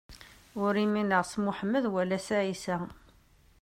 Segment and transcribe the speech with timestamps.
[0.63, 2.77] Ur umineɣ s Muḥemmed wala s Ɛisa.